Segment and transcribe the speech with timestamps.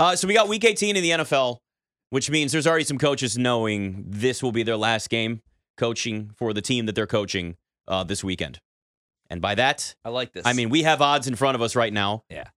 [0.00, 1.58] Uh, so we got week 18 in the NFL,
[2.08, 5.42] which means there's already some coaches knowing this will be their last game
[5.76, 8.60] coaching for the team that they're coaching uh, this weekend.
[9.28, 10.46] And by that, I like this.
[10.46, 12.24] I mean, we have odds in front of us right now.
[12.30, 12.48] Yeah.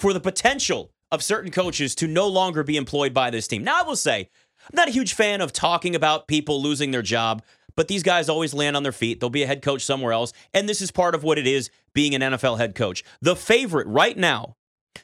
[0.00, 3.62] For the potential of certain coaches to no longer be employed by this team.
[3.62, 4.28] Now, I will say,
[4.64, 7.44] I'm not a huge fan of talking about people losing their job,
[7.76, 9.20] but these guys always land on their feet.
[9.20, 10.32] They'll be a head coach somewhere else.
[10.52, 13.04] And this is part of what it is being an NFL head coach.
[13.20, 14.56] The favorite right now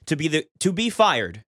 [0.07, 1.45] to be the to be fired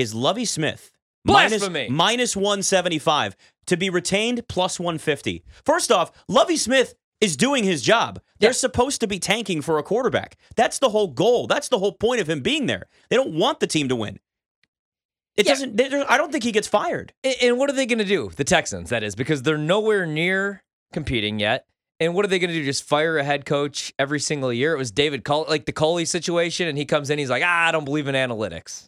[0.00, 0.90] is Lovie Smith.
[1.26, 1.88] Blasphemy.
[1.90, 5.44] minus 175 to be retained plus 150.
[5.66, 8.20] First off, Lovie Smith is doing his job.
[8.38, 8.54] They're Yeah.
[8.54, 10.38] supposed to be tanking for a quarterback.
[10.56, 11.46] That's the whole goal.
[11.46, 12.88] That's the whole point of him being there.
[13.10, 14.18] They don't want the team to win.
[15.36, 15.52] It Yeah.
[15.52, 15.78] doesn't.
[16.08, 17.12] I don't think he gets fired.
[17.42, 18.30] And what are they going to do?
[18.34, 21.66] The Texans, that is, because they're nowhere near competing yet.
[22.00, 22.64] And what are they going to do?
[22.64, 24.74] Just fire a head coach every single year?
[24.74, 27.68] It was David Cull, like the Culley situation, and he comes in, he's like, ah,
[27.68, 28.86] I don't believe in analytics.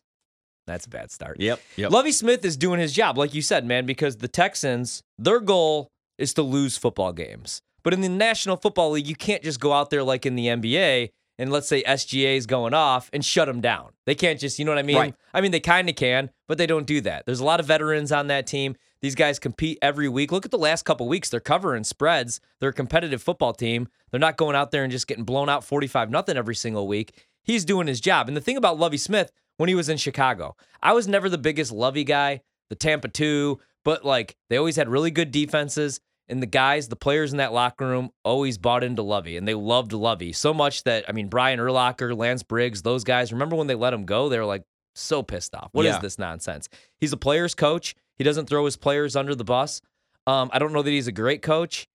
[0.73, 1.39] That's a bad start.
[1.41, 1.61] Yep.
[1.77, 1.91] Yep.
[1.91, 5.91] Lovie Smith is doing his job, like you said, man, because the Texans, their goal
[6.19, 7.63] is to lose football games.
[7.83, 10.47] But in the National Football League, you can't just go out there like in the
[10.47, 13.91] NBA and let's say SGA is going off and shut them down.
[14.07, 14.97] They can't just, you know what I mean?
[14.97, 15.15] Right.
[15.35, 17.27] I mean, they kind of can, but they don't do that.
[17.27, 18.77] There's a lot of veterans on that team.
[19.01, 20.31] These guys compete every week.
[20.31, 21.29] Look at the last couple weeks.
[21.29, 22.41] They're covering spreads.
[22.61, 23.89] They're a competitive football team.
[24.11, 27.25] They're not going out there and just getting blown out 45 nothing every single week.
[27.43, 28.29] He's doing his job.
[28.29, 31.39] And the thing about Lovie Smith, when he was in Chicago, I was never the
[31.39, 36.01] biggest Lovie guy, the Tampa 2, but like they always had really good defenses.
[36.29, 39.55] And the guys, the players in that locker room always bought into Lovie and they
[39.55, 43.67] loved Lovie so much that, I mean, Brian Urlacher, Lance Briggs, those guys, remember when
[43.67, 44.29] they let him go?
[44.29, 44.63] They were like
[44.95, 45.69] so pissed off.
[45.73, 46.01] What is Yeah.
[46.01, 46.69] this nonsense?
[47.01, 47.95] He's a player's coach.
[48.17, 49.83] He doesn't throw his players under the bus.
[50.27, 51.89] Um, I don't know that he's a great coach.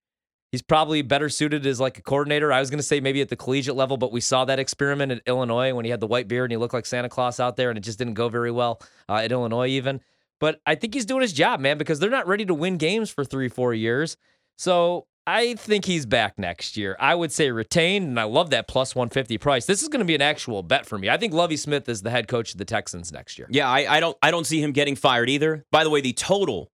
[0.51, 2.53] He's probably better suited as like a coordinator.
[2.53, 5.11] I was going to say maybe at the collegiate level, but we saw that experiment
[5.11, 7.57] at Illinois when he had the white beard and he looked like Santa Claus out
[7.57, 9.99] there, and it just didn't go very well uh, at Illinois even.
[10.39, 13.09] But I think he's doing his job, man, because they're not ready to win games
[13.09, 14.17] for three, four years.
[14.57, 16.95] So I think he's back next year.
[16.99, 19.65] I would say retained, and I love that plus 150 price.
[19.65, 21.09] This is going to be an actual bet for me.
[21.09, 23.47] I think Lovie Smith is the head coach of the Texans next year.
[23.51, 24.17] Yeah, I, I don't.
[24.21, 25.65] I don't see him getting fired either.
[25.71, 26.71] By the way, the total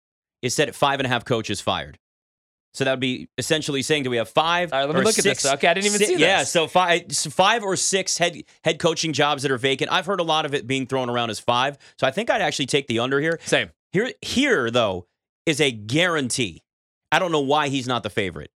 [0.42, 2.00] is set at five and a half coaches fired.
[2.78, 4.72] So that would be essentially saying, do we have five?
[4.72, 5.40] All right, let me or look at this.
[5.42, 6.22] six- Okay, I didn't even si- see this.
[6.22, 9.92] Yeah, so five, five or six head head coaching jobs that are vacant.
[9.92, 11.78] I've heard a lot of it being thrown around as five.
[12.00, 13.40] So I think I'd actually take the under here.
[13.44, 13.72] Same.
[13.92, 15.08] Here, here though,
[15.48, 16.62] is a guarantee.
[17.12, 18.52] I don't know why he's not the favorite.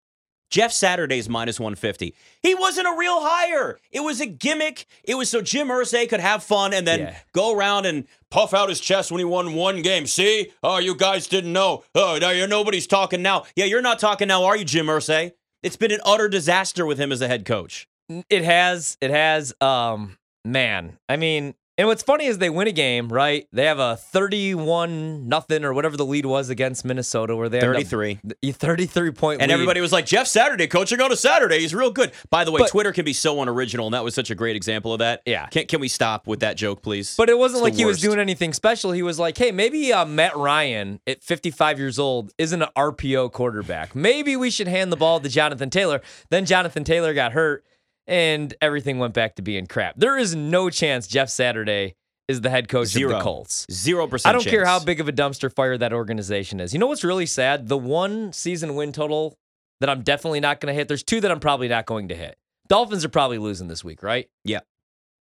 [0.50, 2.16] Jeff Saturday's minus 150.
[2.42, 3.80] He wasn't a real hire.
[3.92, 4.86] It was a gimmick.
[5.04, 7.16] It was so Jim Irsay could have fun and then Yeah.
[7.34, 10.08] go around and puff out his chest when he won one game.
[10.08, 10.52] See?
[10.64, 11.84] Oh, you guys didn't know.
[11.94, 13.44] Oh, now you're nobody's talking now.
[13.56, 15.34] Yeah, you're not talking now, are you, Jim Irsay?
[15.64, 17.88] It's been an utter disaster with him as a head coach.
[18.30, 18.98] It has.
[19.02, 19.54] It has.
[19.60, 20.98] Um, man.
[21.10, 23.48] I mean, and what's funny is they win a game, right?
[23.52, 27.68] They have a 31 nothing or whatever the lead was against Minnesota, where they end
[27.70, 28.20] up- 33.
[28.42, 29.54] the 33 point And lead.
[29.54, 31.60] everybody was like, Jeff Saturday coaching on a Saturday.
[31.60, 32.12] He's real good.
[32.30, 34.56] By the way, But- Twitter can be so unoriginal, and that was such a great
[34.56, 35.22] example of that.
[35.26, 35.48] Yeah.
[35.48, 37.16] Can, can we stop with that joke, please?
[37.16, 38.92] But it wasn't It's like he was doing anything special.
[38.92, 43.32] He was like, hey, maybe uh, Matt Ryan at 55 years old isn't an RPO
[43.32, 43.96] quarterback.
[43.96, 46.02] Maybe we should hand the ball to Jonathan Taylor.
[46.30, 47.64] Then Jonathan Taylor got hurt
[48.08, 49.96] and everything went back to being crap.
[49.98, 51.96] There is no chance Jeff Saturday
[52.28, 53.66] is the head coach of the Colts.
[53.72, 54.30] Zero percent.
[54.30, 56.74] I don't care how big of a dumpster fire that organization is.
[56.74, 57.68] You know what's really sad?
[57.68, 59.38] The one season win total
[59.80, 60.88] that I'm definitely not going to hit.
[60.88, 62.38] There's two that I'm probably not going to hit.
[62.68, 64.28] Dolphins are probably losing this week, right?
[64.44, 64.60] Yeah.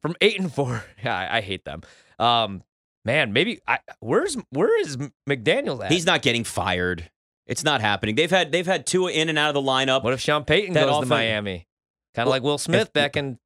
[0.02, 1.82] From eight and four, yeah, I, I hate them.
[2.18, 2.64] Um,
[3.06, 4.98] man, maybe I, where's where is
[5.30, 5.92] McDaniel at?
[5.92, 7.10] He's not getting fired.
[7.48, 8.16] It's not happening.
[8.16, 10.04] They've had they've had Tua in and out of the lineup.
[10.04, 11.68] What if Sean Payton That goes offense- to Miami?
[12.16, 13.38] Kind of Well, like Will Smith if- back in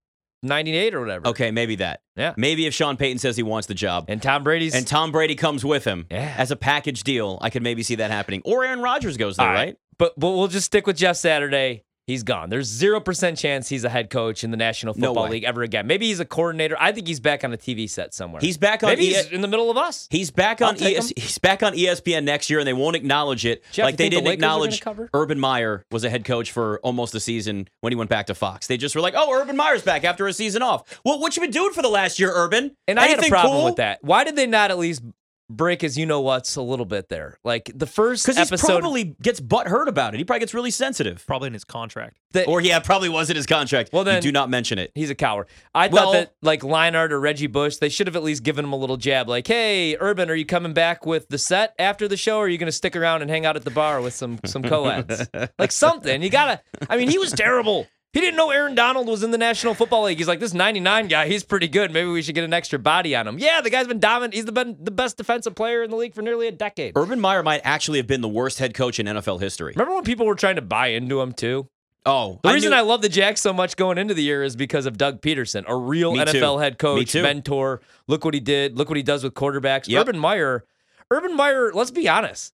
[0.42, 1.28] '98 or whatever.
[1.30, 2.02] Okay, maybe that.
[2.16, 2.34] Yeah.
[2.38, 5.36] Maybe if Sean Payton says he wants the job And Tom Brady's and Tom Brady
[5.36, 6.34] comes with him Yeah.
[6.38, 8.42] as a package deal, I could maybe see that happening.
[8.46, 9.78] Or Aaron Rodgers goes there, All right?
[9.98, 11.84] But but we'll just stick with Jeff Saturday.
[12.06, 12.50] He's gone.
[12.50, 15.30] There's zero percent chance he's a head coach in the National Football way.
[15.30, 15.88] League ever again.
[15.88, 16.76] Maybe he's a coordinator.
[16.78, 18.42] I think he's back on a TV set somewhere.
[18.42, 20.10] He's back on Maybe E- he's in the middle of us.
[20.12, 23.64] He's back on ES- he's back on ESPN next year, and they won't acknowledge it
[23.72, 24.84] Jeff, like they didn't Lakers acknowledge?
[25.14, 28.36] Urban Meyer was a head coach for almost a season when he went back to
[28.36, 28.68] Fox.
[28.68, 31.42] They just were like, "Oh, Urban Meyer's back after a season off." Well, what you
[31.42, 32.76] been doing for the last year, Urban?
[32.86, 33.66] And I had a problem cool?
[33.66, 34.00] with that.
[34.04, 35.02] Why did they not at least
[35.50, 37.38] break his you know what's a little bit there?
[37.44, 40.18] Like the first Because he episode probably gets butt hurt about it.
[40.18, 41.24] He probably gets really sensitive.
[41.28, 42.18] Probably in his contract.
[42.32, 43.92] that- Or yeah, probably was in his contract.
[43.94, 44.92] Well, You then- do not mention it.
[44.96, 45.48] He's a coward.
[45.76, 48.66] I Well- thought that like Leinart or Reggie Bush, they should have at least given
[48.66, 52.08] him a little jab, like, "Hey, Urban, are you coming back with the set after
[52.08, 54.02] the show, or are you going to stick around and hang out at the bar
[54.02, 55.28] with some some co-eds?
[55.60, 56.22] like something.
[56.24, 56.62] You gotta.
[56.90, 57.88] I mean, he was terrible.
[58.14, 60.20] He didn't know Aaron Donald was in the National Football League.
[60.20, 61.92] He's like, this 99 guy, he's pretty good.
[61.92, 63.40] Maybe we should get an extra body on him.
[63.40, 64.36] Yeah, the guy's been dominant.
[64.36, 66.94] He's the, been the best defensive player in the league for nearly a decade.
[66.96, 69.74] Urban Meyer might actually have been the worst head coach in NFL history.
[69.76, 71.68] Remember when people were trying to buy into him too?
[72.06, 74.56] Oh, The reason knew- I love the Jacks so much going into the year is
[74.56, 76.60] because of Doug Pederson, a real Me NFL too.
[76.60, 77.82] head coach, mentor.
[78.08, 78.78] Look what he did.
[78.78, 79.88] Look what he does with quarterbacks.
[79.88, 80.02] Yep.
[80.02, 80.66] Urban Meyer,
[81.10, 82.54] Urban Meyer, let's be honest.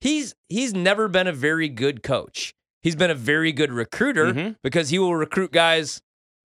[0.00, 2.54] He's he's never been a very good coach.
[2.86, 4.56] He's been a very good recruiter Mhm.
[4.62, 6.00] because he will recruit guys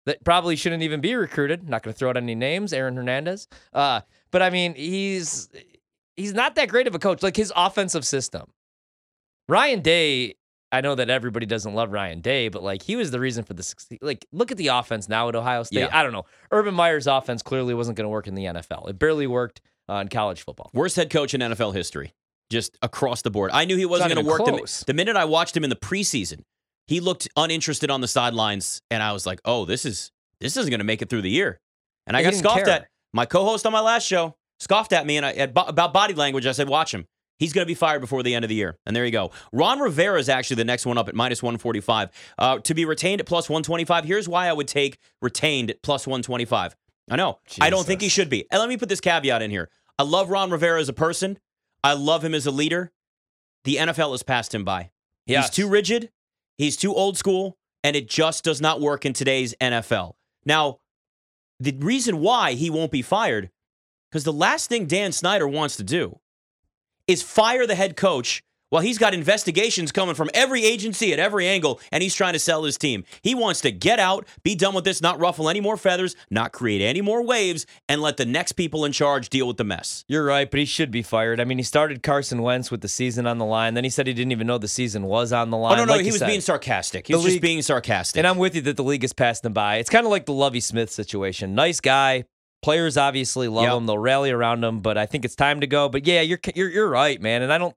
[0.06, 1.68] that probably shouldn't even be recruited.
[1.68, 3.50] Not going to throw out any names, Aaron Hernandez.
[3.74, 4.00] Uh,
[4.32, 5.50] but I mean, he's
[6.16, 7.22] he's not that great of a coach.
[7.22, 8.46] Like his offensive system.
[9.50, 10.36] Ryan Day,
[10.72, 13.54] I know that everybody doesn't love Ryan Day, but like he was the reason for
[13.54, 13.98] the.
[14.02, 15.80] Like, look at the offense now at Ohio State.
[15.80, 15.90] Yeah.
[15.92, 16.24] I don't know.
[16.52, 18.88] Urban Meyer's offense clearly wasn't going to work in the NFL.
[18.90, 19.60] It barely worked
[19.90, 20.70] uh, in college football.
[20.74, 22.14] worst head coach in NFL history,
[22.50, 23.52] just across the board.
[23.54, 24.46] I knew he wasn't going to work.
[24.46, 26.42] The, the minute I watched him in the preseason,
[26.88, 30.70] he looked uninterested on the sidelines, and I was like, "Oh, this is this isn't
[30.70, 31.60] going to make it through the year."
[32.08, 32.70] And I got scoffed care.
[32.70, 32.88] at.
[33.14, 36.14] My co-host on my last show scoffed at me and I, at, bo- about body
[36.14, 36.46] language.
[36.46, 37.06] I said, "Watch him."
[37.40, 38.78] He's going to be fired before the end of the year.
[38.86, 39.32] And there you go.
[39.54, 42.10] Ron Rivera is actually the next one up at minus 145.
[42.38, 46.06] Uh, to be retained at plus 125, here's why I would take retained at plus
[46.06, 46.76] 125.
[47.10, 47.40] I know.
[47.62, 48.46] I don't think he should be.
[48.52, 49.70] And let me put this caveat in here.
[49.98, 51.40] I love Ron Rivera as a person.
[51.84, 52.92] I love him as a leader.
[53.64, 54.92] The NFL has passed him by.
[55.26, 55.46] Yes.
[55.46, 56.10] He's too rigid.
[56.58, 60.14] He's too old school, and it just does not work in today's NFL.
[60.46, 60.80] Now,
[61.60, 63.50] the reason why he won't be fired,
[64.10, 66.20] because the last thing Dan Snyder wants to do
[67.08, 71.48] is fire the head coach while he's got investigations coming from every agency at every
[71.48, 73.04] angle and he's trying to sell his team.
[73.22, 76.52] He wants to get out, be done with this, not ruffle any more feathers, not
[76.52, 80.06] create any more waves, and let the next people in charge deal with the mess.
[80.08, 81.40] You're right, but he should be fired.
[81.40, 83.74] I mean, he started Carson Wentz with the season on the line.
[83.74, 85.74] Then he said he didn't even know the season was on the line.
[85.74, 86.28] Oh, no, no, like he was said.
[86.28, 87.08] being sarcastic.
[87.08, 88.18] He The was just being sarcastic.
[88.20, 89.78] And I'm with you that the league has passed him by.
[89.78, 91.56] It's kind of like the Lovie Smith situation.
[91.56, 92.26] Nice guy.
[92.62, 93.74] Players obviously love Yep.
[93.78, 93.86] him.
[93.86, 95.88] They'll rally around him, but I think it's time to go.
[95.90, 97.42] But yeah, you're you're you're right, man.
[97.42, 97.74] And I don't.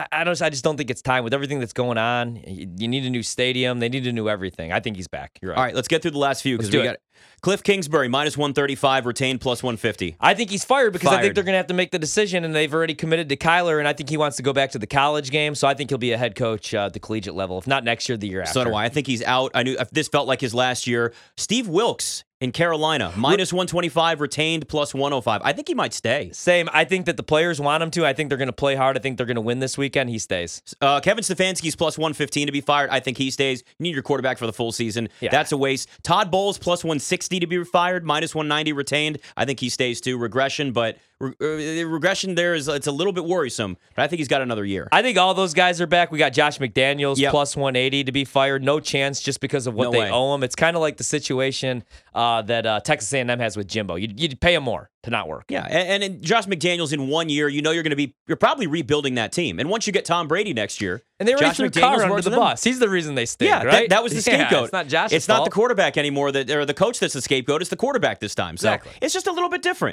[0.00, 0.40] I, I don't.
[0.40, 2.36] I just don't think it's time with everything that's going on.
[2.46, 3.80] You, you need a new stadium.
[3.80, 4.72] They need a new everything.
[4.72, 5.38] I think he's back.
[5.42, 5.58] You're right.
[5.58, 6.84] All right, let's get through the last few because we it.
[6.84, 6.96] got
[7.42, 10.16] Cliff Kingsbury minus 135, retained plus 150.
[10.20, 12.44] I think he's fired because I think they're going to have to make the decision,
[12.44, 14.78] and they've already committed to Kyler, and I think he wants to go back to
[14.78, 15.54] the college game.
[15.54, 17.84] So I think he'll be a head coach uh, at the collegiate level, if not
[17.84, 18.54] next year, the year after.
[18.54, 18.86] So do I.
[18.86, 19.52] I think he's out.
[19.54, 21.12] I knew if this felt like his last year.
[21.36, 25.42] Steve Wilks in Carolina, minus 125, retained plus 105.
[25.44, 26.30] I think he might stay.
[26.32, 26.70] Same.
[26.72, 28.06] I think that the players want him to.
[28.06, 28.96] I think they're going to play hard.
[28.96, 30.08] I think they're going to win this weekend.
[30.08, 30.62] He stays.
[30.80, 32.88] Uh, Kevin Stefanski's plus 115 to be fired.
[32.90, 33.62] I think he stays.
[33.78, 35.08] You need your quarterback for the full season.
[35.20, 35.30] Yeah.
[35.30, 35.88] That's a waste.
[36.02, 39.18] Todd Bowles plus 160 to be fired, minus 190 retained.
[39.36, 40.16] I think he stays too.
[40.16, 43.76] Regression, but re- uh, regression there is it's a little bit worrisome.
[43.94, 44.88] But I think he's got another year.
[44.92, 46.10] I think all those guys are back.
[46.10, 47.30] We got Josh McDaniels Yep.
[47.32, 48.62] plus 180 to be fired.
[48.64, 50.10] No chance just because of what No they way.
[50.10, 50.42] owe him.
[50.42, 51.84] It's kind of like the situation
[52.14, 53.96] uh, that uh, Texas A&M has with Jimbo.
[53.96, 55.44] You'd, you'd pay him more to not work.
[55.48, 58.36] Yeah, and, and Josh McDaniels in one year, you know you're going to be you're
[58.36, 59.58] probably rebuilding that team.
[59.58, 62.30] And once you get Tom Brady next year, And they Josh threw McDaniels under the
[62.30, 62.38] them.
[62.38, 62.62] bus.
[62.62, 63.88] He's the reason they stayed, Yeah, that- right?
[63.88, 64.64] that, was the Yeah, scapegoat.
[64.64, 67.62] it's not Josh's It's not the quarterback anymore that or the coach that's the scapegoat.
[67.62, 68.56] It's the quarterback this time.
[68.58, 68.92] So Exactly.
[69.00, 69.88] it's just a little bit different.